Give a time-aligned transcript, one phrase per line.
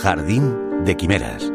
[0.00, 1.52] Jardín de Quimeras.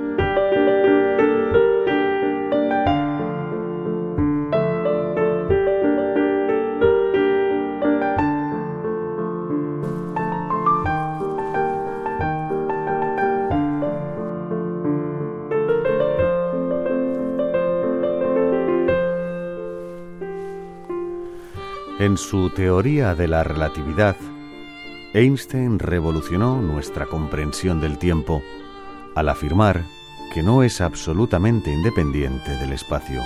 [21.99, 24.15] En su teoría de la relatividad,
[25.13, 28.43] Einstein revolucionó nuestra comprensión del tiempo
[29.15, 29.83] al afirmar
[30.33, 33.21] que no es absolutamente independiente del espacio,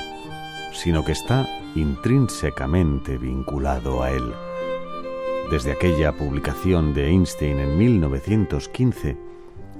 [0.73, 4.31] sino que está intrínsecamente vinculado a él.
[5.49, 9.17] Desde aquella publicación de Einstein en 1915,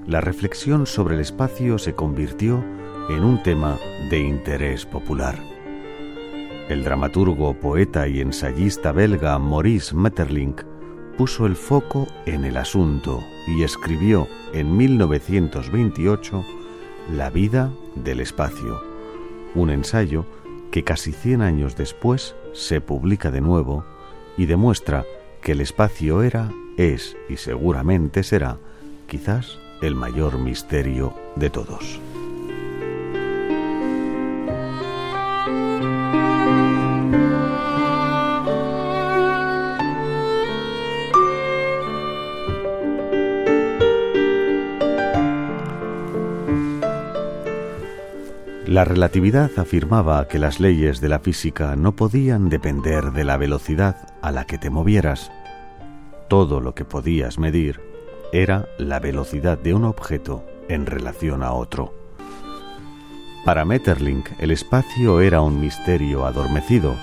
[0.06, 2.64] la reflexión sobre el espacio se convirtió
[3.08, 3.78] en un tema
[4.10, 5.38] de interés popular.
[6.68, 10.71] El dramaturgo, poeta y ensayista belga Maurice Maeterlinck
[11.16, 16.44] puso el foco en el asunto y escribió en 1928
[17.12, 18.82] La vida del espacio,
[19.54, 20.24] un ensayo
[20.70, 23.84] que casi 100 años después se publica de nuevo
[24.36, 25.04] y demuestra
[25.42, 28.58] que el espacio era, es y seguramente será
[29.06, 32.00] quizás el mayor misterio de todos.
[48.66, 54.14] La relatividad afirmaba que las leyes de la física no podían depender de la velocidad
[54.22, 55.32] a la que te movieras.
[56.28, 57.80] Todo lo que podías medir
[58.32, 61.92] era la velocidad de un objeto en relación a otro.
[63.44, 66.94] Para Metterlink el espacio era un misterio adormecido,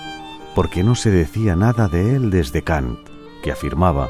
[0.54, 2.98] porque no se decía nada de él desde Kant,
[3.42, 4.08] que afirmaba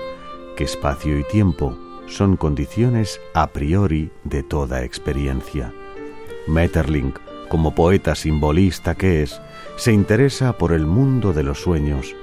[0.56, 1.76] que espacio y tiempo
[2.06, 5.74] son condiciones a priori de toda experiencia.
[6.46, 7.18] Metterlink
[7.50, 9.42] como poeta simbolista que es,
[9.76, 12.14] se interesa por el mundo de los sueños,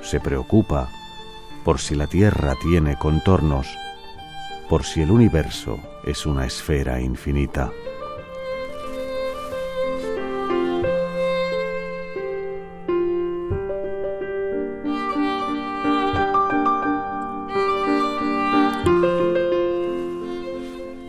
[0.00, 0.88] se preocupa
[1.62, 3.68] por si la Tierra tiene contornos,
[4.70, 7.70] por si el universo es una esfera infinita.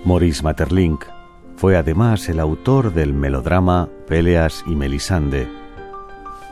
[0.03, 1.22] Maurice Maeterlinck
[1.63, 5.47] fue además el autor del melodrama Péleas y Melisande,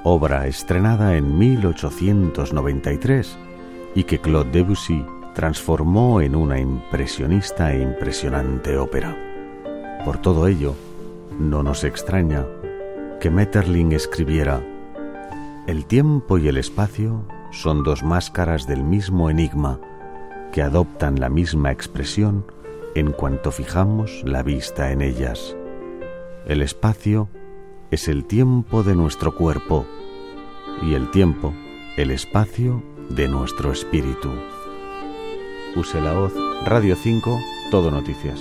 [0.05, 3.37] obra estrenada en 1893
[3.93, 5.05] y que Claude Debussy
[5.35, 9.17] transformó en una impresionista e impresionante ópera.
[10.05, 10.75] Por todo ello,
[11.37, 12.45] no nos extraña
[13.19, 14.65] que Metterling escribiera
[15.67, 19.77] El tiempo y el espacio son dos máscaras del mismo enigma
[20.53, 22.45] que adoptan la misma expresión
[22.95, 25.55] en cuanto fijamos la vista en ellas.
[26.45, 27.29] El espacio
[27.91, 29.85] es el tiempo de nuestro cuerpo
[30.81, 31.53] y el tiempo
[31.97, 34.31] el espacio de nuestro espíritu.
[35.75, 36.33] Use la voz
[36.65, 38.39] Radio 5, Todo Noticias.